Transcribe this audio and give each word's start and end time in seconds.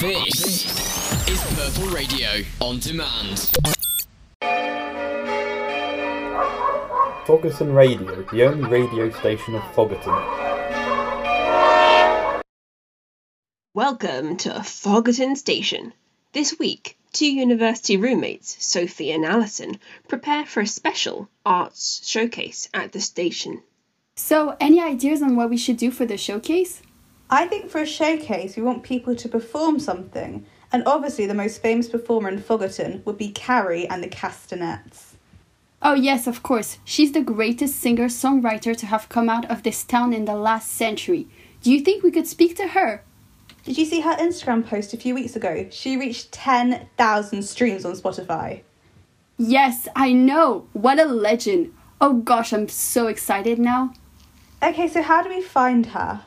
This 0.00 1.28
is 1.28 1.42
Purple 1.56 1.88
Radio 1.92 2.28
on 2.60 2.78
demand. 2.78 3.50
Foggerton 7.26 7.74
Radio, 7.74 8.22
the 8.30 8.44
only 8.44 8.68
radio 8.70 9.10
station 9.10 9.56
of 9.56 9.62
Foggerton. 9.74 10.14
Welcome 13.74 14.36
to 14.36 14.50
Foggerton 14.50 15.36
Station. 15.36 15.92
This 16.32 16.56
week, 16.60 16.96
two 17.12 17.26
university 17.26 17.96
roommates, 17.96 18.64
Sophie 18.64 19.10
and 19.10 19.24
Alison, 19.24 19.80
prepare 20.06 20.46
for 20.46 20.60
a 20.60 20.66
special 20.68 21.28
arts 21.44 22.08
showcase 22.08 22.68
at 22.72 22.92
the 22.92 23.00
station. 23.00 23.64
So, 24.14 24.56
any 24.60 24.80
ideas 24.80 25.22
on 25.22 25.34
what 25.34 25.50
we 25.50 25.56
should 25.56 25.76
do 25.76 25.90
for 25.90 26.06
the 26.06 26.16
showcase? 26.16 26.82
I 27.30 27.46
think 27.46 27.70
for 27.70 27.80
a 27.80 27.86
showcase, 27.86 28.56
we 28.56 28.62
want 28.62 28.82
people 28.82 29.14
to 29.14 29.28
perform 29.28 29.78
something. 29.78 30.46
And 30.72 30.82
obviously, 30.86 31.26
the 31.26 31.34
most 31.34 31.62
famous 31.62 31.88
performer 31.88 32.28
in 32.28 32.40
Foggerton 32.40 33.04
would 33.04 33.18
be 33.18 33.30
Carrie 33.30 33.88
and 33.88 34.02
the 34.02 34.08
Castanets. 34.08 35.16
Oh, 35.80 35.94
yes, 35.94 36.26
of 36.26 36.42
course. 36.42 36.78
She's 36.84 37.12
the 37.12 37.20
greatest 37.20 37.76
singer 37.78 38.06
songwriter 38.06 38.76
to 38.76 38.86
have 38.86 39.08
come 39.08 39.28
out 39.28 39.50
of 39.50 39.62
this 39.62 39.84
town 39.84 40.12
in 40.12 40.24
the 40.24 40.34
last 40.34 40.70
century. 40.72 41.28
Do 41.62 41.70
you 41.70 41.80
think 41.80 42.02
we 42.02 42.10
could 42.10 42.26
speak 42.26 42.56
to 42.56 42.68
her? 42.68 43.02
Did 43.64 43.78
you 43.78 43.84
see 43.84 44.00
her 44.00 44.16
Instagram 44.16 44.66
post 44.66 44.94
a 44.94 44.96
few 44.96 45.14
weeks 45.14 45.36
ago? 45.36 45.66
She 45.70 45.96
reached 45.96 46.32
10,000 46.32 47.42
streams 47.42 47.84
on 47.84 47.92
Spotify. 47.92 48.62
Yes, 49.36 49.86
I 49.94 50.12
know. 50.12 50.66
What 50.72 50.98
a 50.98 51.04
legend. 51.04 51.74
Oh 52.00 52.14
gosh, 52.14 52.52
I'm 52.52 52.68
so 52.68 53.06
excited 53.06 53.58
now. 53.58 53.92
Okay, 54.62 54.88
so 54.88 55.02
how 55.02 55.22
do 55.22 55.28
we 55.28 55.42
find 55.42 55.86
her? 55.86 56.22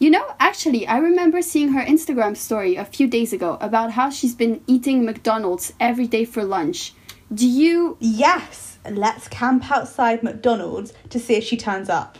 You 0.00 0.10
know, 0.10 0.34
actually, 0.38 0.86
I 0.86 0.98
remember 0.98 1.42
seeing 1.42 1.72
her 1.72 1.84
Instagram 1.84 2.36
story 2.36 2.76
a 2.76 2.84
few 2.84 3.08
days 3.08 3.32
ago 3.32 3.58
about 3.60 3.90
how 3.92 4.10
she's 4.10 4.34
been 4.34 4.62
eating 4.68 5.04
McDonald's 5.04 5.72
every 5.80 6.06
day 6.06 6.24
for 6.24 6.44
lunch. 6.44 6.94
Do 7.34 7.48
you. 7.48 7.96
Yes, 7.98 8.78
let's 8.88 9.26
camp 9.26 9.68
outside 9.70 10.22
McDonald's 10.22 10.92
to 11.10 11.18
see 11.18 11.34
if 11.34 11.42
she 11.42 11.56
turns 11.56 11.88
up. 11.88 12.16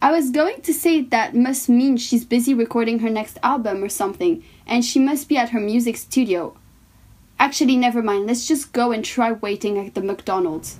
I 0.00 0.10
was 0.10 0.30
going 0.30 0.62
to 0.62 0.72
say 0.72 1.02
that 1.02 1.34
must 1.34 1.68
mean 1.68 1.98
she's 1.98 2.24
busy 2.24 2.54
recording 2.54 3.00
her 3.00 3.10
next 3.10 3.38
album 3.42 3.84
or 3.84 3.90
something, 3.90 4.42
and 4.66 4.82
she 4.82 4.98
must 4.98 5.28
be 5.28 5.36
at 5.36 5.50
her 5.50 5.60
music 5.60 5.98
studio. 5.98 6.56
Actually, 7.38 7.76
never 7.76 8.02
mind, 8.02 8.26
let's 8.26 8.48
just 8.48 8.72
go 8.72 8.90
and 8.92 9.04
try 9.04 9.32
waiting 9.32 9.78
at 9.78 9.94
the 9.94 10.02
McDonald's. 10.02 10.78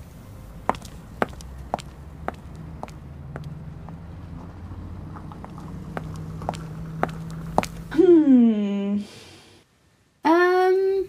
Hmm. 7.91 8.99
Um. 10.25 11.09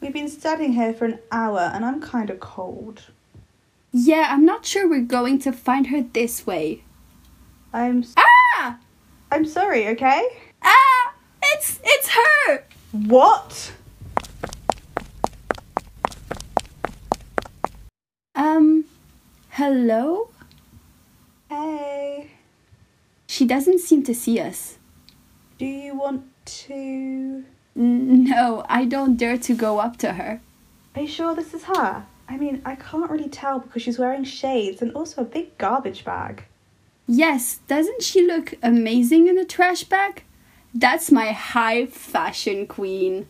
We've 0.00 0.12
been 0.12 0.25
standing 0.38 0.72
here 0.74 0.92
for 0.92 1.04
an 1.06 1.18
hour 1.32 1.60
and 1.74 1.84
I'm 1.84 2.00
kind 2.00 2.30
of 2.30 2.40
cold. 2.40 3.02
Yeah, 3.92 4.28
I'm 4.30 4.44
not 4.44 4.66
sure 4.66 4.88
we're 4.88 5.00
going 5.00 5.38
to 5.40 5.52
find 5.52 5.86
her 5.88 6.02
this 6.02 6.46
way. 6.46 6.82
I'm. 7.72 8.00
s- 8.02 8.14
Ah! 8.16 8.78
I'm 9.32 9.44
sorry, 9.44 9.86
okay? 9.88 10.28
Ah! 10.62 11.12
It's 11.42 11.80
it's 11.84 12.08
her! 12.10 12.64
What? 12.92 13.72
Um, 18.34 18.84
hello? 19.50 20.28
Hey. 21.48 22.30
She 23.26 23.46
doesn't 23.46 23.80
seem 23.80 24.02
to 24.04 24.14
see 24.14 24.38
us. 24.40 24.78
Do 25.58 25.64
you 25.66 25.94
want 25.96 26.24
to. 26.66 27.44
No, 28.08 28.64
I 28.68 28.84
don't 28.84 29.16
dare 29.16 29.36
to 29.36 29.52
go 29.52 29.80
up 29.80 29.96
to 29.96 30.12
her. 30.12 30.40
Are 30.94 31.02
you 31.02 31.08
sure 31.08 31.34
this 31.34 31.52
is 31.52 31.64
her? 31.64 32.06
I 32.28 32.36
mean, 32.36 32.62
I 32.64 32.76
can't 32.76 33.10
really 33.10 33.28
tell 33.28 33.58
because 33.58 33.82
she's 33.82 33.98
wearing 33.98 34.22
shades 34.22 34.80
and 34.80 34.92
also 34.92 35.22
a 35.22 35.24
big 35.24 35.58
garbage 35.58 36.04
bag. 36.04 36.44
Yes, 37.08 37.58
doesn't 37.66 38.04
she 38.04 38.24
look 38.24 38.54
amazing 38.62 39.26
in 39.26 39.36
a 39.38 39.44
trash 39.44 39.82
bag? 39.82 40.22
That's 40.72 41.10
my 41.10 41.32
high 41.32 41.86
fashion 41.86 42.68
queen. 42.68 43.26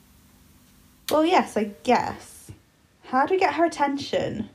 Well, 1.10 1.24
yes, 1.24 1.56
I 1.56 1.70
guess. 1.82 2.50
How 3.04 3.24
do 3.24 3.32
we 3.32 3.40
get 3.40 3.54
her 3.54 3.64
attention? 3.64 4.50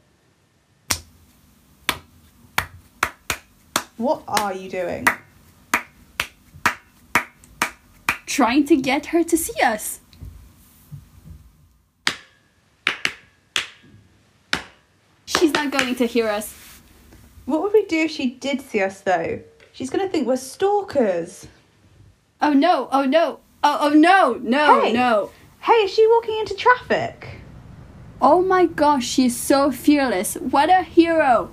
What 3.98 4.22
are 4.28 4.54
you 4.54 4.70
doing? 4.70 5.08
Trying 8.28 8.66
to 8.66 8.76
get 8.76 9.08
her 9.08 9.24
to 9.24 9.36
see 9.36 9.60
us. 9.64 10.00
She's 15.26 15.51
not 15.64 15.72
going 15.80 15.96
to 15.96 16.06
hear 16.06 16.28
us. 16.28 16.54
What 17.46 17.62
would 17.62 17.74
we 17.74 17.86
do 17.86 17.98
if 18.06 18.12
she 18.12 18.32
did 18.32 18.62
see 18.62 18.82
us, 18.82 19.02
though? 19.02 19.40
She's 19.74 19.90
gonna 19.90 20.10
think 20.10 20.28
we're 20.28 20.38
stalkers. 20.38 21.48
Oh 22.42 22.54
no, 22.54 22.90
oh 22.92 23.06
no, 23.06 23.40
oh, 23.64 23.78
oh 23.82 23.90
no, 23.90 24.40
no, 24.42 24.82
Hey. 24.82 24.94
no. 24.94 25.32
Hey, 25.62 25.74
is 25.86 25.92
she 25.94 26.08
walking 26.08 26.38
into 26.40 26.56
traffic? 26.56 27.42
Oh 28.22 28.42
my 28.42 28.66
gosh, 28.66 29.06
she's 29.06 29.36
so 29.38 29.72
fearless. 29.72 30.36
What 30.36 30.70
a 30.70 30.82
hero. 30.84 31.52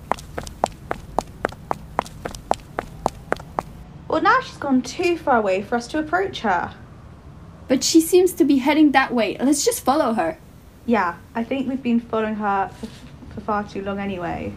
Well, 4.07 4.21
now 4.21 4.39
she's 4.41 4.57
gone 4.57 4.81
too 4.81 5.17
far 5.17 5.37
away 5.37 5.61
for 5.61 5.75
us 5.75 5.87
to 5.89 5.99
approach 5.99 6.41
her. 6.41 6.73
But 7.67 7.83
she 7.83 8.01
seems 8.01 8.33
to 8.33 8.43
be 8.43 8.57
heading 8.57 8.91
that 8.91 9.13
way. 9.13 9.37
Let's 9.39 9.63
just 9.63 9.83
follow 9.85 10.13
her. 10.13 10.39
Yeah, 10.87 11.17
I 11.35 11.43
think 11.43 11.69
we've 11.69 11.81
been 11.83 11.99
following 11.99 12.35
her 12.35 12.69
for, 12.79 12.87
for 13.39 13.45
far 13.45 13.63
too 13.63 13.81
long 13.81 13.99
anyway. 13.99 14.53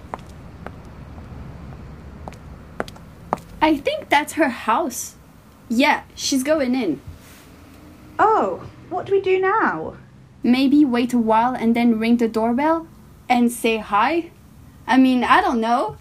I 3.60 3.76
think 3.76 4.08
that's 4.08 4.34
her 4.34 4.48
house. 4.48 5.14
Yeah, 5.68 6.02
she's 6.14 6.42
going 6.42 6.74
in. 6.74 7.00
Oh, 8.18 8.68
what 8.90 9.06
do 9.06 9.12
we 9.12 9.20
do 9.20 9.40
now? 9.40 9.96
Maybe 10.42 10.84
wait 10.84 11.12
a 11.12 11.18
while 11.18 11.54
and 11.54 11.74
then 11.76 11.98
ring 11.98 12.16
the 12.16 12.28
doorbell 12.28 12.88
and 13.28 13.52
say 13.52 13.78
hi? 13.78 14.30
I 14.86 14.96
mean, 14.98 15.22
I 15.22 15.40
don't 15.40 15.60
know. 15.60 15.96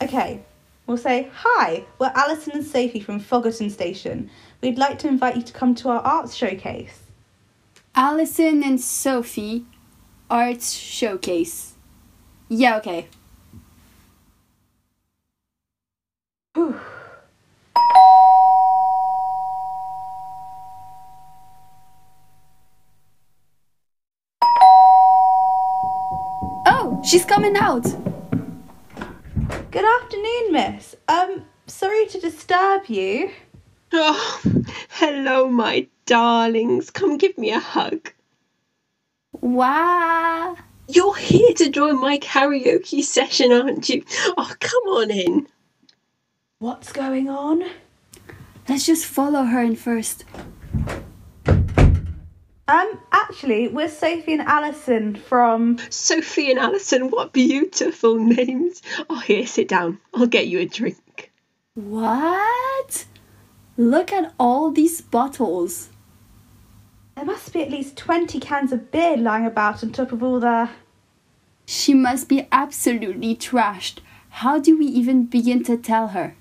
Okay, 0.00 0.42
we'll 0.86 0.96
say, 0.96 1.28
Hi, 1.34 1.84
we're 1.98 2.12
Alison 2.14 2.54
and 2.54 2.66
Sophie 2.66 3.00
from 3.00 3.20
Foggerton 3.20 3.70
Station. 3.70 4.30
We'd 4.62 4.78
like 4.78 4.98
to 5.00 5.08
invite 5.08 5.36
you 5.36 5.42
to 5.42 5.52
come 5.52 5.74
to 5.76 5.90
our 5.90 6.00
arts 6.00 6.34
showcase. 6.34 7.00
Alison 7.94 8.62
and 8.62 8.80
Sophie 8.80 9.66
Arts 10.30 10.72
Showcase. 10.72 11.74
Yeah, 12.50 12.78
okay. 12.78 13.06
Whew. 16.54 16.80
Oh, 26.66 27.02
she's 27.04 27.26
coming 27.26 27.54
out. 27.56 27.84
Good 29.70 29.84
afternoon, 29.84 30.52
miss. 30.52 30.96
Um, 31.06 31.44
sorry 31.66 32.06
to 32.06 32.18
disturb 32.18 32.86
you. 32.86 33.30
Oh, 33.92 34.40
hello, 34.88 35.48
my 35.48 35.86
darlings. 36.06 36.88
Come 36.88 37.18
give 37.18 37.36
me 37.36 37.50
a 37.50 37.60
hug. 37.60 38.10
Wow. 39.42 40.56
You're 40.90 41.16
here 41.16 41.52
to 41.52 41.68
join 41.68 42.00
my 42.00 42.18
karaoke 42.18 43.02
session, 43.02 43.52
aren't 43.52 43.90
you? 43.90 44.02
Oh, 44.38 44.50
come 44.58 44.82
on 44.84 45.10
in. 45.10 45.46
What's 46.60 46.92
going 46.92 47.28
on? 47.28 47.62
Let's 48.66 48.86
just 48.86 49.04
follow 49.04 49.44
her 49.44 49.62
in 49.62 49.76
first. 49.76 50.24
Um, 51.46 53.00
actually, 53.12 53.68
we're 53.68 53.90
Sophie 53.90 54.32
and 54.32 54.40
Alison 54.40 55.14
from. 55.16 55.76
Sophie 55.90 56.50
and 56.50 56.58
Alison, 56.58 57.10
what 57.10 57.34
beautiful 57.34 58.16
names. 58.16 58.80
Oh, 59.10 59.20
here, 59.20 59.46
sit 59.46 59.68
down. 59.68 60.00
I'll 60.14 60.26
get 60.26 60.48
you 60.48 60.60
a 60.60 60.66
drink. 60.66 61.32
What? 61.74 63.04
Look 63.76 64.10
at 64.10 64.32
all 64.40 64.70
these 64.70 65.02
bottles. 65.02 65.90
There 67.18 67.26
must 67.26 67.52
be 67.52 67.62
at 67.62 67.70
least 67.72 67.96
20 67.96 68.38
cans 68.38 68.70
of 68.70 68.92
beer 68.92 69.16
lying 69.16 69.44
about 69.44 69.82
on 69.82 69.90
top 69.90 70.12
of 70.12 70.22
all 70.22 70.38
the. 70.38 70.70
She 71.66 71.92
must 71.92 72.28
be 72.28 72.46
absolutely 72.52 73.34
trashed. 73.34 73.98
How 74.30 74.60
do 74.60 74.78
we 74.78 74.86
even 74.86 75.24
begin 75.24 75.64
to 75.64 75.76
tell 75.76 76.06
her? 76.08 76.36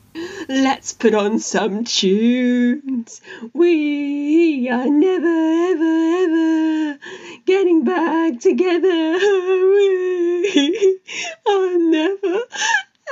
Let's 0.48 0.94
put 0.94 1.16
on 1.16 1.40
some 1.40 1.84
tunes. 1.84 3.22
We 3.54 4.70
are 4.70 4.88
never, 4.88 5.26
ever, 5.26 5.84
ever 6.22 7.00
getting 7.48 7.84
back 7.84 8.40
together. 8.40 9.18
We 9.18 11.00
are 11.48 11.78
never, 11.80 12.40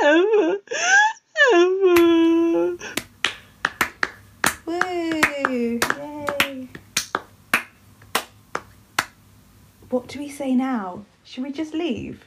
ever, 0.03 0.57
ever. 1.51 2.77
Woo! 4.67 5.79
What 9.89 10.07
do 10.07 10.19
we 10.19 10.29
say 10.29 10.55
now? 10.55 11.05
Should 11.23 11.43
we 11.43 11.51
just 11.51 11.73
leave? 11.73 12.25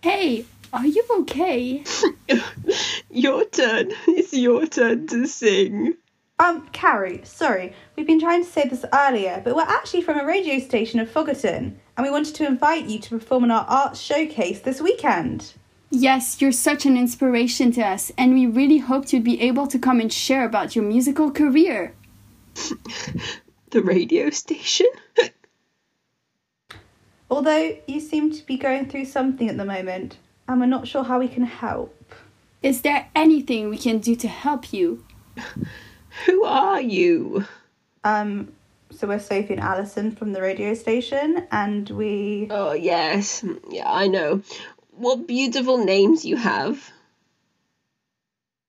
Hey, 0.00 0.44
are 0.72 0.86
you 0.86 1.04
okay? 1.20 1.84
Your 3.10 3.44
turn. 3.44 3.92
It's 4.08 4.32
your 4.32 4.66
turn 4.66 5.06
to 5.08 5.26
sing. 5.26 5.94
Um, 6.40 6.68
Carrie, 6.72 7.20
sorry, 7.22 7.72
we've 7.94 8.08
been 8.08 8.18
trying 8.18 8.44
to 8.44 8.50
say 8.50 8.66
this 8.68 8.84
earlier, 8.92 9.40
but 9.44 9.54
we're 9.54 9.62
actually 9.62 10.02
from 10.02 10.18
a 10.18 10.26
radio 10.26 10.58
station 10.58 10.98
of 10.98 11.08
Foggerton, 11.08 11.74
and 11.96 12.04
we 12.04 12.10
wanted 12.10 12.34
to 12.34 12.46
invite 12.46 12.86
you 12.86 12.98
to 12.98 13.10
perform 13.10 13.44
in 13.44 13.52
our 13.52 13.64
arts 13.68 14.00
showcase 14.00 14.60
this 14.60 14.80
weekend. 14.80 15.54
Yes, 15.90 16.40
you're 16.40 16.50
such 16.50 16.86
an 16.86 16.96
inspiration 16.96 17.70
to 17.72 17.82
us, 17.82 18.10
and 18.18 18.34
we 18.34 18.46
really 18.46 18.78
hoped 18.78 19.12
you'd 19.12 19.22
be 19.22 19.40
able 19.42 19.68
to 19.68 19.78
come 19.78 20.00
and 20.00 20.12
share 20.12 20.44
about 20.44 20.74
your 20.74 20.84
musical 20.84 21.30
career. 21.30 21.94
The 23.70 23.82
radio 23.82 24.30
station? 24.30 24.86
Although 27.34 27.76
you 27.88 27.98
seem 27.98 28.30
to 28.30 28.46
be 28.46 28.56
going 28.56 28.88
through 28.88 29.06
something 29.06 29.48
at 29.48 29.56
the 29.56 29.64
moment, 29.64 30.18
and 30.46 30.60
we're 30.60 30.66
not 30.66 30.86
sure 30.86 31.02
how 31.02 31.18
we 31.18 31.26
can 31.26 31.42
help. 31.42 32.14
Is 32.62 32.82
there 32.82 33.08
anything 33.16 33.70
we 33.70 33.76
can 33.76 33.98
do 33.98 34.14
to 34.14 34.28
help 34.28 34.72
you? 34.72 35.04
Who 36.26 36.44
are 36.44 36.80
you? 36.80 37.44
Um, 38.04 38.52
so 38.92 39.08
we're 39.08 39.18
Sophie 39.18 39.54
and 39.54 39.60
Alison 39.60 40.14
from 40.14 40.32
the 40.32 40.40
radio 40.40 40.74
station, 40.74 41.48
and 41.50 41.90
we. 41.90 42.46
Oh, 42.50 42.72
yes. 42.72 43.44
Yeah, 43.68 43.90
I 43.90 44.06
know. 44.06 44.42
What 44.92 45.26
beautiful 45.26 45.84
names 45.84 46.24
you 46.24 46.36
have. 46.36 46.92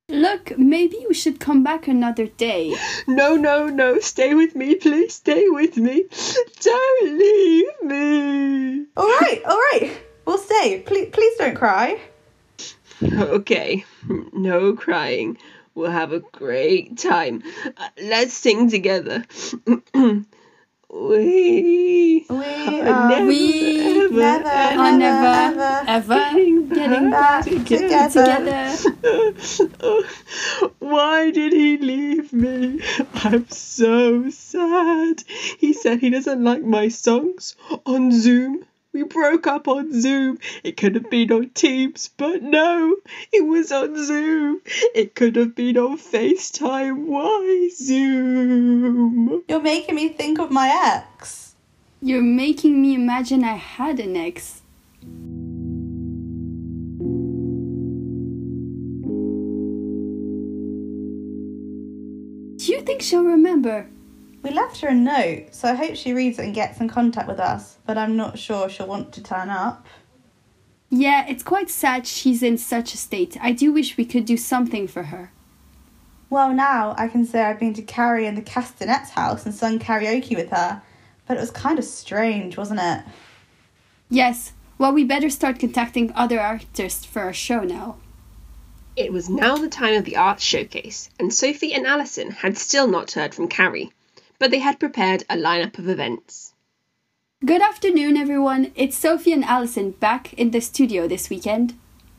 Look, 0.10 0.58
maybe 0.58 1.04
we 1.08 1.16
should 1.16 1.40
come 1.40 1.64
back 1.64 1.88
another 1.88 2.28
day. 2.28 2.76
No, 3.08 3.36
no, 3.36 3.68
no. 3.68 4.00
Stay 4.00 4.34
with 4.34 4.56
me, 4.56 4.76
please. 4.76 5.16
Stay 5.16 5.50
with 5.50 5.78
me. 5.78 6.06
Don't 6.62 7.18
leave 7.18 7.20
me. 7.20 7.26
All 7.26 7.35
right, 9.82 10.02
we'll 10.26 10.38
stay. 10.38 10.82
Please, 10.82 11.10
please 11.12 11.38
don't 11.38 11.56
cry. 11.56 12.00
Okay, 13.04 13.86
no 14.34 14.74
crying. 14.74 15.38
We'll 15.74 15.92
have 15.92 16.14
a 16.14 16.20
great 16.20 16.98
time. 16.98 17.44
Uh, 17.66 17.90
let's 18.02 18.34
sing 18.34 18.70
together. 18.70 19.26
we 19.68 20.24
We 22.30 22.82
are 22.82 23.10
never, 23.10 23.26
we 23.26 24.06
ever, 24.06 24.12
never, 24.12 24.48
ever 24.48 24.80
Are 24.80 24.98
never, 24.98 25.56
never, 25.58 25.90
ever 25.90 26.14
ever 26.14 26.14
getting 26.14 26.70
getting 26.70 27.12
back 27.12 27.44
back 27.46 27.68
together. 27.68 28.78
together. 28.78 30.08
Why 30.80 31.32
did 31.32 31.52
he 31.52 31.78
leave 31.80 32.32
me? 32.32 32.80
I'm 33.16 33.50
so 33.50 34.30
sad. 34.30 35.24
He 35.58 35.74
said 35.74 36.00
he 36.00 36.10
doesn't 36.12 36.42
like 36.42 36.64
my 36.64 36.88
songs 36.88 37.58
on 37.86 38.14
Zoom. 38.14 38.64
We 38.96 39.04
broke 39.04 39.46
up 39.46 39.68
on 39.68 39.92
Zoom. 39.92 40.40
It 40.64 40.78
could 40.78 40.96
have 40.96 41.10
been 41.10 41.30
on 41.30 41.50
Teams, 41.50 42.12
but 42.16 42.42
no, 42.42 42.96
it 43.34 43.46
was 43.46 43.70
on 43.70 44.02
Zoom. 44.06 44.62
It 44.96 45.16
could 45.16 45.36
have 45.36 45.54
been 45.54 45.78
on 45.78 45.98
FaceTime. 45.98 47.06
Why 47.06 47.70
Zoom? 47.76 49.44
You're 49.50 49.62
making 49.62 49.96
me 49.96 50.08
think 50.08 50.40
of 50.40 50.50
my 50.50 50.70
ex. 50.96 51.56
You're 52.02 52.22
making 52.22 52.82
me 52.82 52.96
imagine 52.96 53.44
I 53.44 53.58
had 53.58 54.00
an 54.00 54.16
ex. 54.16 54.62
Do 62.56 62.72
you 62.72 62.80
think 62.80 63.02
she'll 63.02 63.26
remember? 63.26 63.88
We 64.46 64.52
left 64.52 64.82
her 64.82 64.90
a 64.90 64.94
note, 64.94 65.56
so 65.56 65.70
I 65.70 65.74
hope 65.74 65.96
she 65.96 66.14
reads 66.14 66.38
it 66.38 66.46
and 66.46 66.54
gets 66.54 66.80
in 66.80 66.88
contact 66.88 67.28
with 67.28 67.40
us, 67.40 67.80
but 67.88 67.98
I'm 67.98 68.16
not 68.16 68.38
sure 68.38 68.70
she'll 68.70 68.86
want 68.86 69.12
to 69.14 69.24
turn 69.24 69.50
up. 69.50 69.88
Yeah, 70.92 71.26
it's 71.28 71.42
quite 71.42 71.68
sad 71.68 72.06
she's 72.06 72.44
in 72.44 72.60
such 72.60 72.94
a 72.94 72.98
state. 72.98 73.36
I 73.42 73.52
do 73.54 73.74
wish 73.74 73.98
we 73.98 74.06
could 74.06 74.24
do 74.24 74.38
something 74.38 74.88
for 74.88 75.02
her. 75.02 75.32
Well, 76.30 76.54
now 76.54 76.94
I 76.96 77.08
can 77.08 77.26
say 77.26 77.42
I've 77.42 77.60
been 77.60 77.74
to 77.74 77.82
Carrie 77.82 78.28
and 78.28 78.38
the 78.38 78.44
Castanets 78.44 79.10
house 79.10 79.48
and 79.48 79.56
sung 79.56 79.80
karaoke 79.80 80.36
with 80.36 80.52
her, 80.52 80.84
but 81.26 81.38
it 81.38 81.40
was 81.40 81.50
kind 81.50 81.80
of 81.80 81.86
strange, 81.86 82.56
wasn't 82.56 82.82
it? 82.82 83.04
Yes, 84.12 84.54
well, 84.78 84.94
we 84.94 85.04
better 85.04 85.32
start 85.32 85.58
contacting 85.58 86.14
other 86.14 86.40
artists 86.40 87.04
for 87.04 87.24
our 87.24 87.34
show 87.34 87.62
now. 87.62 87.98
It 88.96 89.12
was 89.12 89.28
now 89.28 89.58
the 89.58 89.70
time 89.70 89.96
of 89.96 90.06
the 90.06 90.18
arts 90.18 90.44
showcase, 90.44 91.10
and 91.20 91.34
Sophie 91.34 91.74
and 91.74 91.88
Alison 91.88 92.30
had 92.30 92.60
still 92.60 92.88
not 92.88 93.14
heard 93.14 93.34
from 93.34 93.48
Carrie, 93.48 93.92
but 94.40 94.52
they 94.52 94.60
had 94.60 94.80
prepared 94.80 95.24
a 95.30 95.36
lineup 95.36 95.78
of 95.78 95.88
events. 95.88 96.54
Good 97.44 97.62
afternoon, 97.62 98.18
everyone. 98.18 98.72
It's 98.76 98.98
Sophie 98.98 99.34
and 99.34 99.44
Alison 99.44 99.92
back 99.92 100.34
in 100.34 100.52
the 100.52 100.62
studio 100.62 101.08
this 101.08 101.30
weekend. 101.30 101.76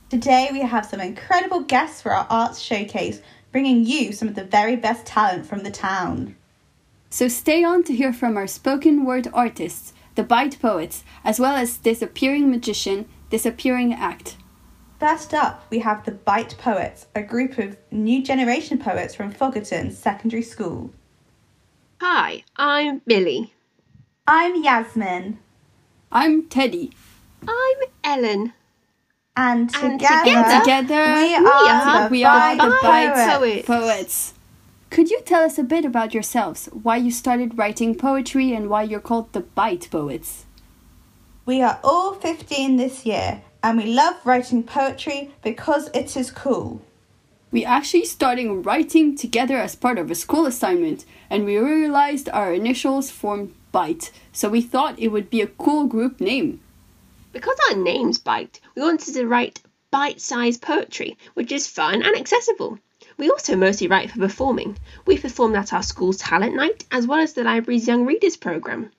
Today 0.09 0.49
we 0.53 0.61
have 0.61 0.87
some 0.87 1.01
incredible 1.01 1.61
guests 1.61 2.01
for 2.01 2.13
our 2.13 2.27
arts 2.31 2.61
showcase, 2.61 3.21
bringing 3.51 3.85
you 3.85 4.13
some 4.13 4.29
of 4.29 4.35
the 4.35 4.45
very 4.45 4.77
best 4.77 5.05
talent 5.05 5.47
from 5.47 5.65
the 5.65 5.71
town. 5.71 6.37
So 7.11 7.29
stay 7.29 7.65
on 7.65 7.83
to 7.85 7.97
hear 7.97 8.13
from 8.13 8.37
our 8.37 8.47
spoken 8.47 9.05
word 9.05 9.29
artists, 9.33 9.93
the 10.15 10.25
Byte 10.25 10.61
Poets, 10.61 11.03
as 11.25 11.41
well 11.41 11.57
as 11.57 11.79
Disappearing 11.79 12.51
Magician, 12.51 13.07
Disappearing 13.31 13.93
Act. 13.93 14.37
First 15.01 15.35
up, 15.35 15.67
we 15.71 15.81
have 15.81 16.05
the 16.05 16.13
Byte 16.13 16.57
Poets, 16.57 17.07
a 17.15 17.23
group 17.23 17.59
of 17.59 17.77
new 17.91 18.23
generation 18.23 18.79
poets 18.79 19.15
from 19.15 19.33
Foggerton 19.33 19.93
Secondary 19.93 20.43
School. 20.43 20.91
Hi, 22.01 22.45
I'm 22.57 23.01
Billy. 23.07 23.55
I'm 24.27 24.63
Yasmin, 24.63 25.39
I'm 26.13 26.47
Teddy. 26.49 26.93
I'm 27.47 27.77
Ellen. 28.05 28.53
and 29.37 29.71
And 29.75 30.01
together, 30.01 30.25
together, 30.25 30.61
Together, 30.61 31.15
we, 31.15 31.29
we 31.29 31.35
are, 31.37 31.43
are 31.47 32.03
the 32.05 32.11
we 32.11 32.25
are 32.25 32.41
Byte 32.41 32.59
the 32.59 32.87
Byte 32.87 33.15
Poets. 33.15 33.27
Poets. 33.27 33.67
Poets. 33.67 34.35
Could 34.91 35.11
you 35.11 35.21
tell 35.23 35.43
us 35.43 35.59
a 35.59 35.65
bit 35.65 35.85
about 35.85 36.13
yourselves, 36.15 36.69
why 36.83 36.97
you 36.97 37.11
started 37.11 37.57
writing 37.59 37.95
poetry, 37.95 38.53
and 38.53 38.69
why 38.69 38.83
you're 38.83 39.01
called 39.01 39.33
the 39.33 39.43
Byte 39.43 39.91
Poets? 39.91 40.45
We 41.47 41.63
are 41.63 41.79
all 41.83 42.15
15 42.15 42.77
this 42.77 43.07
year, 43.07 43.43
and 43.63 43.79
we 43.79 43.87
love 43.87 44.17
writing 44.25 44.63
poetry 44.65 45.31
because 45.43 45.89
it 45.95 46.17
is 46.17 46.31
cool. 46.31 46.83
We 47.53 47.65
actually 47.65 48.05
started 48.07 48.67
writing 48.67 49.17
together 49.17 49.57
as 49.57 49.77
part 49.77 49.99
of 49.99 50.11
a 50.11 50.17
school 50.17 50.47
assignment, 50.47 51.05
and 51.31 51.45
we 51.45 51.57
realized 51.59 52.29
our 52.29 52.53
initials 52.53 53.11
formed 53.11 53.55
Byte, 53.73 54.11
so 54.33 54.49
we 54.49 54.61
thought 54.61 54.99
it 54.99 55.09
would 55.09 55.31
be 55.31 55.41
a 55.41 55.47
cool 55.47 55.87
group 55.87 56.21
name. 56.21 56.61
Because 57.33 57.57
our 57.71 57.77
name's 57.77 58.19
Byte, 58.19 58.59
we 58.75 58.83
wanted 58.83 59.15
to 59.15 59.27
write 59.27 59.61
bite 59.93 60.21
sized 60.21 60.61
poetry, 60.61 61.17
which 61.35 61.53
is 61.53 61.69
fun 61.69 62.03
and 62.03 62.17
accessible. 62.17 62.79
We 63.17 63.31
also 63.31 63.57
mostly 63.57 63.87
write 63.87 64.11
for 64.11 64.19
performing. 64.19 64.77
We 65.07 65.17
performed 65.17 65.57
at 65.57 65.73
our 65.73 65.83
school's 65.83 66.19
talent 66.19 66.55
night 66.55 66.85
as 66.91 67.07
well 67.07 67.21
as 67.21 67.33
the 67.33 67.45
library's 67.45 67.87
Young 67.87 68.05
Readers 68.05 68.37
programme. 68.37 68.91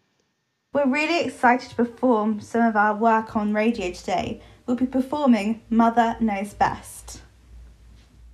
We're 0.73 0.87
really 0.87 1.25
excited 1.25 1.69
to 1.69 1.75
perform 1.75 2.39
some 2.39 2.65
of 2.65 2.75
our 2.75 2.95
work 2.95 3.35
on 3.35 3.53
radio 3.53 3.91
today. 3.91 4.41
We'll 4.65 4.77
be 4.77 4.85
performing 4.85 5.61
Mother 5.69 6.15
Knows 6.19 6.53
Best. 6.53 7.21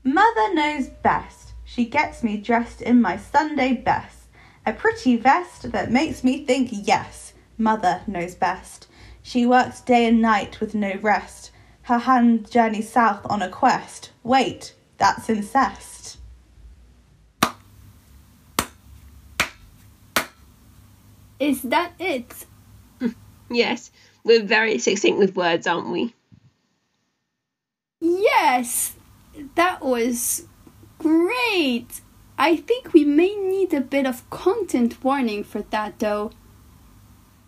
Mother 0.04 0.54
knows 0.54 0.90
best. 0.90 1.54
She 1.64 1.86
gets 1.86 2.24
me 2.24 2.38
dressed 2.38 2.82
in 2.82 3.02
my 3.02 3.18
Sunday 3.18 3.74
best. 3.74 4.28
A 4.66 4.74
pretty 4.74 5.16
vest 5.16 5.72
that 5.72 5.92
makes 5.92 6.24
me 6.24 6.46
think, 6.46 6.70
yes, 6.72 7.34
Mother 7.58 8.02
knows 8.06 8.36
best. 8.36 8.88
She 9.22 9.46
works 9.46 9.80
day 9.80 10.06
and 10.06 10.22
night 10.22 10.60
with 10.60 10.76
no 10.76 10.96
rest. 11.02 11.52
Her 11.84 12.00
hand 12.00 12.52
journeys 12.52 12.90
south 12.90 13.26
on 13.30 13.42
a 13.42 13.50
quest. 13.50 14.12
Wait, 14.24 14.76
that's 14.98 15.30
incest. 15.30 16.18
Is 21.40 21.62
that 21.64 21.94
it? 22.00 22.46
Yes, 23.50 23.92
we're 24.24 24.44
very 24.44 24.80
succinct 24.80 25.20
with 25.20 25.36
words, 25.36 25.68
aren't 25.68 25.90
we? 25.90 26.16
Yes, 28.02 28.96
that 29.56 29.84
was 29.84 30.48
great. 30.98 32.02
I 32.38 32.56
think 32.56 32.94
we 32.94 33.06
may 33.06 33.36
need 33.36 33.74
a 33.74 33.82
bit 33.82 34.06
of 34.06 34.30
content 34.30 35.04
warning 35.04 35.44
for 35.44 35.62
that 35.62 36.00
though. 36.00 36.32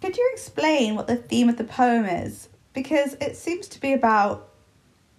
Could 0.01 0.18
you 0.18 0.30
explain 0.34 0.96
what 0.96 1.08
the 1.08 1.15
theme 1.15 1.50
of 1.50 1.58
the 1.58 1.63
poem 1.63 2.06
is? 2.06 2.50
Because 2.74 3.15
it 3.22 3.36
seems 3.36 3.68
to 3.70 3.82
be 3.82 3.94
about 3.94 4.50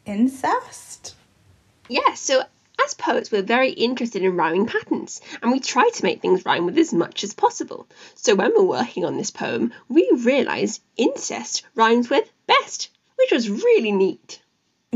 incest. 0.04 1.16
Yeah, 1.88 2.14
so 2.14 2.42
as 2.85 2.94
poets, 2.94 3.32
we're 3.32 3.42
very 3.42 3.70
interested 3.70 4.23
in 4.23 4.37
rhyming 4.37 4.66
patterns, 4.66 5.20
and 5.42 5.50
we 5.50 5.61
try 5.61 5.88
to 5.92 6.04
make 6.04 6.20
things 6.20 6.44
rhyme 6.44 6.66
with 6.66 6.78
as 6.78 6.92
much 6.92 7.25
as 7.25 7.35
possible. 7.35 7.88
So 8.14 8.35
when 8.35 8.52
we're 8.54 8.62
working 8.62 9.04
on 9.04 9.16
this 9.16 9.30
poem, 9.30 9.73
we 9.88 10.08
realised 10.14 10.82
incest 10.96 11.64
rhymes 11.75 12.11
with 12.11 12.30
best, 12.46 12.90
which 13.16 13.32
was 13.32 13.50
really 13.50 13.92
neat. 13.92 14.40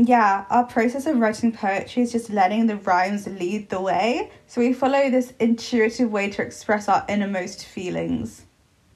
Yeah, 0.03 0.45
our 0.49 0.63
process 0.63 1.05
of 1.05 1.19
writing 1.19 1.51
poetry 1.51 2.01
is 2.01 2.11
just 2.11 2.31
letting 2.31 2.65
the 2.65 2.77
rhymes 2.77 3.27
lead 3.27 3.69
the 3.69 3.79
way. 3.79 4.31
So 4.47 4.59
we 4.59 4.73
follow 4.73 5.11
this 5.11 5.31
intuitive 5.39 6.11
way 6.11 6.27
to 6.31 6.41
express 6.41 6.89
our 6.89 7.05
innermost 7.07 7.65
feelings. 7.65 8.45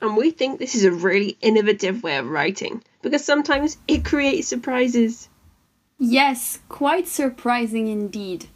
And 0.02 0.18
we 0.18 0.32
think 0.32 0.58
this 0.58 0.74
is 0.74 0.84
a 0.84 0.92
really 0.92 1.38
innovative 1.42 2.02
way 2.02 2.18
of 2.18 2.28
writing 2.28 2.82
because 3.04 3.24
sometimes 3.24 3.78
it 3.88 4.04
creates 4.04 4.48
surprises. 4.48 5.30
Yes, 6.00 6.58
quite 6.70 7.08
surprising 7.08 7.88
indeed. 7.88 8.48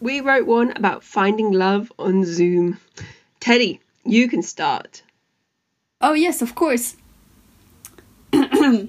We 0.00 0.20
wrote 0.20 0.46
one 0.46 0.70
about 0.76 1.02
finding 1.02 1.50
love 1.50 1.92
on 1.98 2.24
Zoom. 2.24 2.78
Teddy, 3.40 3.80
you 4.04 4.28
can 4.28 4.42
start. 4.42 5.02
Oh, 6.00 6.12
yes, 6.14 6.42
of 6.42 6.54
course. 6.54 6.94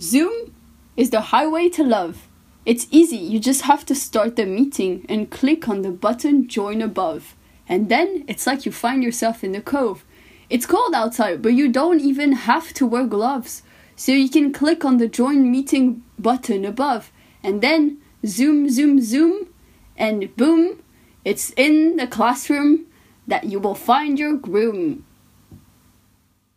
Zoom 0.00 0.55
is 0.96 1.10
the 1.10 1.20
highway 1.20 1.68
to 1.70 1.84
love. 1.84 2.28
It's 2.64 2.86
easy, 2.90 3.16
you 3.16 3.38
just 3.38 3.62
have 3.62 3.86
to 3.86 3.94
start 3.94 4.36
the 4.36 4.46
meeting 4.46 5.06
and 5.08 5.30
click 5.30 5.68
on 5.68 5.82
the 5.82 5.90
button 5.90 6.48
join 6.48 6.82
above. 6.82 7.36
And 7.68 7.88
then 7.88 8.24
it's 8.28 8.46
like 8.46 8.66
you 8.66 8.72
find 8.72 9.02
yourself 9.02 9.44
in 9.44 9.52
the 9.52 9.60
cove. 9.60 10.04
It's 10.48 10.66
cold 10.66 10.94
outside, 10.94 11.42
but 11.42 11.54
you 11.54 11.70
don't 11.70 12.00
even 12.00 12.32
have 12.32 12.72
to 12.74 12.86
wear 12.86 13.06
gloves. 13.06 13.62
So 13.96 14.12
you 14.12 14.28
can 14.28 14.52
click 14.52 14.84
on 14.84 14.98
the 14.98 15.08
join 15.08 15.50
meeting 15.50 16.02
button 16.18 16.64
above. 16.64 17.10
And 17.42 17.60
then 17.60 17.98
zoom, 18.24 18.68
zoom, 18.68 19.00
zoom, 19.00 19.48
and 19.96 20.34
boom, 20.36 20.82
it's 21.24 21.50
in 21.56 21.96
the 21.96 22.06
classroom 22.06 22.86
that 23.26 23.44
you 23.44 23.58
will 23.58 23.74
find 23.74 24.18
your 24.18 24.36
groom. 24.36 25.04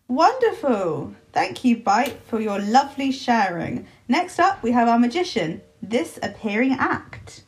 Wonderful! 0.08 1.16
Thank 1.40 1.64
you, 1.64 1.78
Byte, 1.78 2.18
for 2.28 2.42
your 2.42 2.60
lovely 2.60 3.14
sharing. 3.14 3.88
Next 4.10 4.42
up, 4.42 4.62
we 4.62 4.74
have 4.74 4.90
our 4.90 5.00
magician, 5.00 5.62
this 5.82 6.20
appearing 6.22 6.76
act. 6.78 7.46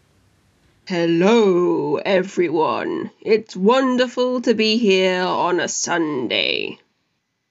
Hello, 0.88 1.98
everyone. 1.98 3.12
It's 3.19 3.53
wonderful 3.53 4.39
to 4.43 4.53
be 4.53 4.77
here 4.77 5.21
on 5.24 5.60
a 5.60 5.67
Sunday. 5.67 6.79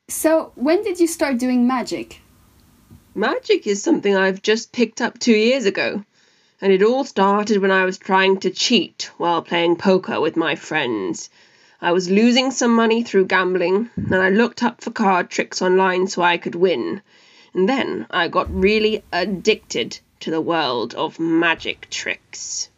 So, 0.09 0.53
when 0.55 0.83
did 0.83 0.99
you 0.99 1.07
start 1.07 1.37
doing 1.37 1.67
magic? 1.67 2.23
Magic 3.15 3.67
is 3.67 3.83
something 3.83 4.17
I've 4.17 4.41
just 4.41 4.73
picked 4.73 5.03
up 5.03 5.19
two 5.19 5.37
years 5.37 5.67
ago, 5.67 6.03
and 6.63 6.73
it 6.73 6.83
all 6.83 7.05
started 7.05 7.59
when 7.59 7.71
I 7.71 7.85
was 7.85 7.99
trying 7.99 8.41
to 8.41 8.51
cheat 8.51 9.11
while 9.19 9.43
playing 9.43 9.77
poker 9.77 10.19
with 10.23 10.39
my 10.39 10.55
friends. 10.55 11.29
I 11.83 11.93
was 11.93 12.11
losing 12.11 12.51
some 12.51 12.75
money 12.75 13.03
through 13.03 13.25
gambling, 13.25 13.89
and 13.97 14.17
I 14.17 14.29
looked 14.29 14.63
up 14.63 14.83
for 14.83 14.91
card 14.91 15.31
tricks 15.31 15.63
online 15.63 16.09
so 16.09 16.21
I 16.21 16.37
could 16.37 16.55
win. 16.55 17.01
And 17.55 17.67
then 17.67 18.07
I 18.11 18.29
got 18.29 18.55
really 18.55 19.03
addicted 19.11 19.99
to 20.21 20.31
the 20.31 20.43
world 20.43 20.95
of 20.95 21.19
magic 21.19 21.89
tricks. 21.89 22.69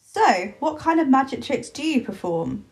So, 0.00 0.54
what 0.58 0.78
kind 0.78 1.00
of 1.00 1.08
magic 1.08 1.42
tricks 1.42 1.68
do 1.68 1.82
you 1.82 2.00
perform? 2.00 2.64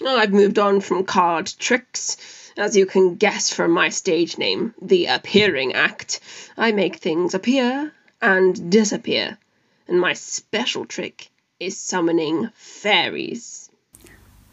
Oh, 0.00 0.18
I've 0.18 0.32
moved 0.32 0.58
on 0.58 0.80
from 0.80 1.04
card 1.04 1.46
tricks. 1.58 2.16
As 2.56 2.76
you 2.76 2.84
can 2.84 3.14
guess 3.14 3.50
from 3.50 3.70
my 3.70 3.88
stage 3.88 4.36
name, 4.36 4.74
the 4.82 5.06
Appearing 5.06 5.74
Act, 5.74 6.18
I 6.56 6.72
make 6.72 6.96
things 6.96 7.34
appear 7.34 7.92
and 8.20 8.68
disappear. 8.70 9.38
And 9.86 10.00
my 10.00 10.14
special 10.14 10.86
trick 10.86 11.30
is 11.60 11.78
summoning 11.78 12.50
fairies. 12.54 13.70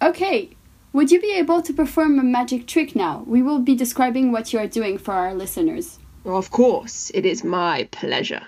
Okay, 0.02 0.52
would 0.94 1.12
you 1.12 1.20
be 1.20 1.34
able 1.34 1.62
to 1.62 1.74
perform 1.74 2.18
a 2.18 2.24
magic 2.24 2.66
trick 2.66 2.96
now? 2.96 3.24
We 3.28 3.42
will 3.42 3.60
be 3.60 3.76
describing 3.76 4.32
what 4.32 4.54
you 4.54 4.60
are 4.60 4.68
doing 4.68 4.98
for 4.98 5.14
our 5.14 5.34
listeners. 5.34 6.00
Of 6.26 6.52
course, 6.52 7.12
it 7.14 7.26
is 7.26 7.44
my 7.44 7.88
pleasure. 7.92 8.48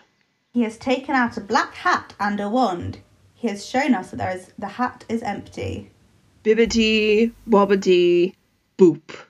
He 0.54 0.64
has 0.64 0.78
taken 0.78 1.16
out 1.16 1.38
a 1.38 1.42
black 1.42 1.74
hat 1.74 2.14
and 2.20 2.40
a 2.40 2.50
wand. 2.50 3.00
He 3.34 3.48
has 3.48 3.66
shown 3.66 3.94
us 3.94 4.12
that 4.12 4.18
there 4.18 4.38
is 4.38 4.52
the 4.58 4.68
hat 4.68 5.06
is 5.10 5.22
empty. 5.22 5.92
Bibbity, 6.44 7.34
bobbity, 7.48 8.34
boop. 8.78 9.26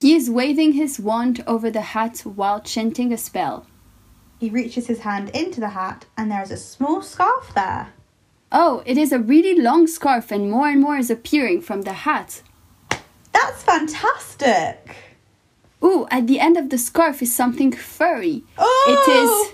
He 0.00 0.14
is 0.14 0.30
waving 0.30 0.72
his 0.72 0.98
wand 0.98 1.44
over 1.46 1.70
the 1.70 1.80
hat 1.80 2.20
while 2.20 2.60
chanting 2.60 3.12
a 3.12 3.16
spell. 3.16 3.66
He 4.40 4.50
reaches 4.50 4.88
his 4.88 5.00
hand 5.00 5.30
into 5.30 5.60
the 5.60 5.68
hat 5.68 6.06
and 6.16 6.30
there 6.30 6.42
is 6.42 6.50
a 6.50 6.56
small 6.56 7.02
scarf 7.02 7.52
there. 7.54 7.92
Oh, 8.54 8.82
it 8.84 8.98
is 8.98 9.12
a 9.12 9.18
really 9.18 9.58
long 9.58 9.86
scarf, 9.86 10.30
and 10.30 10.50
more 10.50 10.68
and 10.68 10.80
more 10.80 10.96
is 10.96 11.10
appearing 11.10 11.62
from 11.62 11.82
the 11.82 11.94
hat. 11.94 12.42
That's 13.32 13.62
fantastic! 13.62 14.94
Ooh, 15.82 16.06
at 16.10 16.26
the 16.26 16.38
end 16.38 16.58
of 16.58 16.68
the 16.68 16.76
scarf 16.76 17.22
is 17.22 17.34
something 17.34 17.72
furry. 17.72 18.44
Oh! 18.58 18.84
It 18.88 19.10
is. 19.10 19.30
Oh! 19.30 19.52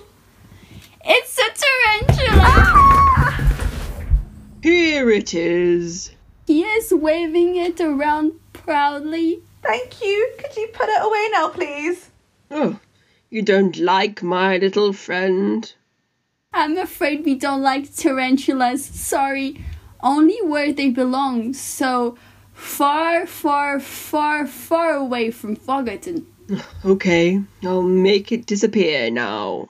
It's 1.05 1.39
a 1.39 1.49
tarantula! 1.63 2.43
Ah! 2.43 3.55
Here 4.63 5.09
it 5.11 5.33
is. 5.33 6.11
He 6.49 6.65
is 6.65 6.93
waving 6.93 7.55
it 7.55 7.81
around 7.81 8.33
proudly. 8.53 9.41
Thank 9.63 10.03
you. 10.03 10.33
Could 10.39 10.57
you 10.57 10.69
put 10.73 10.89
it 10.89 11.03
away 11.03 11.29
now, 11.31 11.49
please? 11.49 12.11
Oh, 12.51 12.81
you 13.31 13.43
don't 13.43 13.79
like 13.79 14.23
my 14.23 14.57
little 14.57 14.93
friend? 14.93 15.73
I'm 16.59 16.77
afraid 16.77 17.25
we 17.25 17.37
don't 17.37 17.63
like 17.63 17.95
tarantulas. 17.95 18.85
Sorry. 18.85 19.65
Only 20.01 20.43
where 20.43 20.73
they 20.73 20.91
belong. 20.91 21.55
So 21.55 22.19
far, 22.53 23.29
far, 23.29 23.79
far, 23.79 24.45
far 24.45 24.91
away 24.91 25.31
from 25.31 25.57
Foggerton. 25.57 26.25
Okay, 26.85 27.41
I'll 27.63 27.83
make 27.83 28.33
it 28.33 28.47
disappear 28.47 29.11
now. 29.11 29.69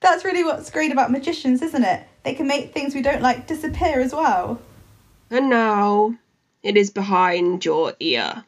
That's 0.00 0.24
really 0.24 0.44
what's 0.44 0.70
great 0.70 0.92
about 0.92 1.10
magicians, 1.10 1.60
isn't 1.60 1.84
it? 1.84 2.06
They 2.22 2.32
can 2.32 2.46
make 2.46 2.72
things 2.72 2.94
we 2.94 3.02
don't 3.02 3.22
like 3.22 3.48
disappear 3.48 4.00
as 4.00 4.14
well. 4.14 4.60
And 5.30 5.50
now 5.50 6.14
it 6.62 6.76
is 6.76 6.90
behind 6.90 7.64
your 7.64 7.94
ear. 8.00 8.44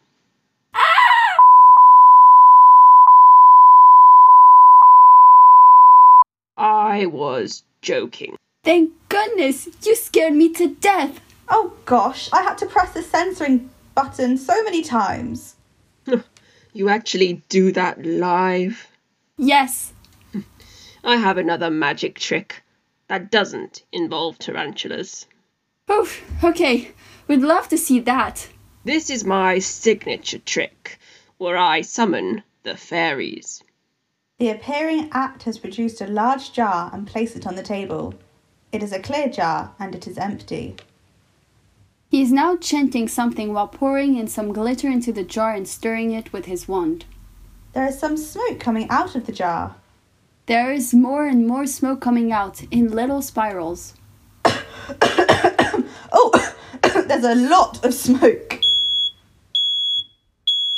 I 6.98 7.06
was 7.06 7.62
joking. 7.80 8.34
Thank 8.64 8.90
goodness! 9.08 9.68
You 9.86 9.94
scared 9.94 10.34
me 10.34 10.52
to 10.54 10.74
death! 10.74 11.20
Oh 11.48 11.74
gosh, 11.84 12.28
I 12.32 12.42
had 12.42 12.58
to 12.58 12.66
press 12.66 12.92
the 12.92 13.04
censoring 13.04 13.70
button 13.94 14.36
so 14.36 14.64
many 14.64 14.82
times. 14.82 15.54
You 16.72 16.88
actually 16.88 17.42
do 17.48 17.70
that 17.72 18.04
live? 18.04 18.88
Yes. 19.36 19.92
I 21.04 21.16
have 21.16 21.38
another 21.38 21.70
magic 21.70 22.18
trick 22.18 22.62
that 23.06 23.30
doesn't 23.30 23.84
involve 23.92 24.38
tarantulas. 24.38 25.26
Oh, 25.88 26.10
okay. 26.42 26.90
We'd 27.28 27.40
love 27.40 27.68
to 27.68 27.78
see 27.78 28.00
that. 28.00 28.48
This 28.84 29.08
is 29.08 29.24
my 29.24 29.60
signature 29.60 30.40
trick, 30.40 30.98
where 31.38 31.56
I 31.56 31.82
summon 31.82 32.42
the 32.64 32.76
fairies. 32.76 33.62
The 34.38 34.50
appearing 34.50 35.08
act 35.12 35.42
has 35.44 35.58
produced 35.58 36.00
a 36.00 36.06
large 36.06 36.52
jar 36.52 36.90
and 36.92 37.06
placed 37.06 37.34
it 37.34 37.46
on 37.46 37.56
the 37.56 37.62
table. 37.62 38.14
It 38.70 38.84
is 38.84 38.92
a 38.92 39.00
clear 39.00 39.28
jar 39.28 39.74
and 39.80 39.96
it 39.96 40.06
is 40.06 40.16
empty. 40.16 40.76
He 42.08 42.22
is 42.22 42.30
now 42.30 42.56
chanting 42.56 43.08
something 43.08 43.52
while 43.52 43.66
pouring 43.66 44.16
in 44.16 44.28
some 44.28 44.52
glitter 44.52 44.88
into 44.88 45.12
the 45.12 45.24
jar 45.24 45.54
and 45.54 45.66
stirring 45.66 46.12
it 46.12 46.32
with 46.32 46.44
his 46.44 46.68
wand. 46.68 47.04
There 47.72 47.88
is 47.88 47.98
some 47.98 48.16
smoke 48.16 48.60
coming 48.60 48.88
out 48.88 49.16
of 49.16 49.26
the 49.26 49.32
jar. 49.32 49.74
There 50.46 50.72
is 50.72 50.94
more 50.94 51.26
and 51.26 51.46
more 51.46 51.66
smoke 51.66 52.00
coming 52.00 52.32
out 52.32 52.62
in 52.70 52.92
little 52.92 53.22
spirals. 53.22 53.94
Oh, 56.10 56.54
there's 57.06 57.24
a 57.24 57.34
lot 57.34 57.84
of 57.84 57.92
smoke. 57.92 58.57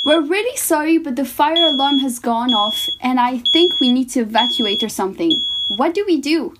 We're 0.03 0.21
really 0.21 0.57
sorry, 0.57 0.97
but 0.97 1.15
the 1.15 1.25
fire 1.25 1.67
alarm 1.67 1.99
has 1.99 2.17
gone 2.17 2.55
off, 2.55 2.87
and 3.01 3.19
I 3.19 3.37
think 3.53 3.79
we 3.79 3.93
need 3.93 4.09
to 4.11 4.21
evacuate 4.21 4.81
or 4.81 4.89
something. 4.89 5.43
What 5.67 5.93
do 5.93 6.03
we 6.07 6.19
do? 6.19 6.55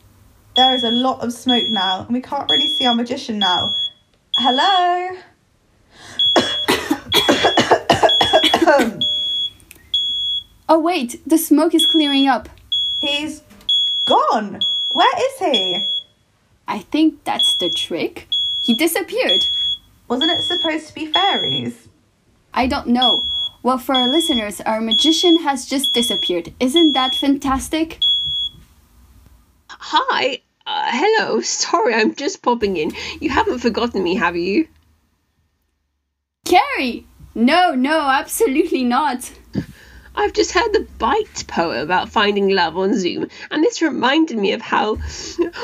There 0.55 0.75
is 0.75 0.83
a 0.83 0.91
lot 0.91 1.21
of 1.21 1.33
smoke 1.33 1.67
now, 1.67 2.01
and 2.01 2.13
we 2.13 2.21
can't 2.21 2.47
really 2.51 2.67
see 2.67 2.85
our 2.85 2.93
magician 2.93 3.39
now. 3.39 3.73
Hello? 4.37 5.17
Oh, 10.73 10.79
wait, 10.79 11.19
the 11.27 11.37
smoke 11.37 11.75
is 11.75 11.85
clearing 11.85 12.27
up. 12.27 12.47
He's 13.01 13.41
gone. 14.05 14.61
Where 14.91 15.13
is 15.17 15.39
he? 15.39 15.85
I 16.65 16.79
think 16.79 17.25
that's 17.25 17.55
the 17.55 17.69
trick. 17.69 18.29
He 18.61 18.73
disappeared. 18.73 19.47
Wasn't 20.07 20.31
it 20.31 20.43
supposed 20.43 20.87
to 20.87 20.93
be 20.93 21.07
fairies? 21.07 21.89
I 22.53 22.67
don't 22.67 22.87
know. 22.87 23.25
Well, 23.63 23.77
for 23.77 23.93
our 23.93 24.07
listeners, 24.07 24.59
our 24.61 24.81
magician 24.81 25.37
has 25.37 25.67
just 25.67 25.93
disappeared. 25.93 26.51
Isn't 26.59 26.93
that 26.93 27.13
fantastic? 27.13 27.99
Hi. 29.69 30.41
Uh, 30.65 30.89
hello. 30.91 31.41
Sorry, 31.41 31.93
I'm 31.93 32.15
just 32.15 32.41
popping 32.41 32.77
in. 32.77 32.91
You 33.19 33.29
haven't 33.29 33.59
forgotten 33.59 34.03
me, 34.03 34.15
have 34.15 34.35
you? 34.35 34.67
Carrie! 36.45 37.05
No, 37.35 37.75
no, 37.75 37.99
absolutely 37.99 38.83
not. 38.83 39.31
I've 40.15 40.33
just 40.33 40.51
heard 40.51 40.73
the 40.73 40.87
Byte 40.99 41.47
poem 41.47 41.77
about 41.77 42.09
finding 42.09 42.49
love 42.49 42.75
on 42.75 42.97
Zoom, 42.97 43.29
and 43.49 43.63
this 43.63 43.81
reminded 43.81 44.37
me 44.37 44.51
of 44.51 44.61
how 44.61 44.97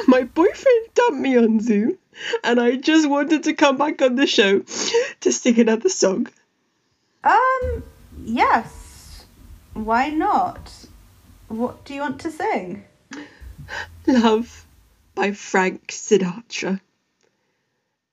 my 0.07 0.23
boyfriend 0.23 0.87
dumped 0.93 1.19
me 1.19 1.35
on 1.37 1.59
Zoom, 1.59 1.97
and 2.43 2.59
I 2.59 2.77
just 2.77 3.09
wanted 3.09 3.43
to 3.43 3.53
come 3.53 3.77
back 3.77 4.01
on 4.01 4.15
the 4.15 4.27
show 4.27 4.59
to 5.21 5.31
sing 5.31 5.59
another 5.59 5.89
song. 5.89 6.27
Um, 7.23 7.83
yes. 8.23 9.25
Why 9.73 10.09
not? 10.09 10.71
What 11.47 11.85
do 11.85 11.93
you 11.93 12.01
want 12.01 12.19
to 12.21 12.31
sing? 12.31 12.83
Love 14.05 14.65
by 15.15 15.31
Frank 15.31 15.87
Sinatra. 15.87 16.81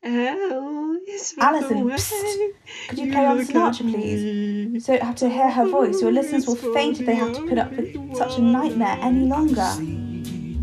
L 0.03 0.99
is 1.09 1.33
for 1.33 1.43
Alison, 1.43 1.79
the 1.79 1.85
way 1.85 1.95
psst. 1.95 2.49
Could 2.89 2.99
you 2.99 3.11
play 3.11 3.25
on 3.25 3.39
Sinatra, 3.39 3.91
please? 3.91 4.85
So 4.85 4.93
you 4.93 4.99
don't 4.99 5.07
have 5.07 5.17
to 5.17 5.31
hear 5.31 5.51
her 5.51 5.67
voice. 5.67 6.03
Your 6.03 6.13
listeners 6.13 6.47
will 6.47 6.57
faint 6.57 7.01
if 7.01 7.07
they 7.07 7.15
have 7.15 7.33
to 7.35 7.41
put 7.49 7.57
up 7.59 7.73
with 7.73 7.97
such 8.17 8.37
a 8.39 8.43
nightmare 8.43 8.99
any 9.01 9.27
longer. 9.27 9.73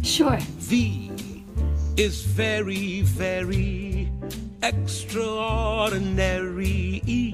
Sure. 0.03 0.37
V 0.39 1.11
is 1.97 2.21
very, 2.23 3.01
very 3.01 4.09
extraordinary. 4.61 7.01
E 7.05 7.33